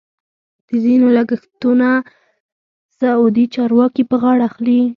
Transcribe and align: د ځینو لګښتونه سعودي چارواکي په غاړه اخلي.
د 0.67 0.69
ځینو 0.83 1.07
لګښتونه 1.17 1.89
سعودي 2.99 3.45
چارواکي 3.55 4.03
په 4.11 4.15
غاړه 4.21 4.43
اخلي. 4.49 4.81